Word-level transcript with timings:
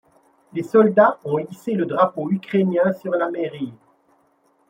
Les 0.53 0.63
soldats 0.63 1.19
ont 1.23 1.37
hissé 1.37 1.73
le 1.75 1.85
drapeau 1.85 2.31
ukrainien 2.31 2.91
sur 2.91 3.11
la 3.11 3.29
Mairie. 3.29 3.71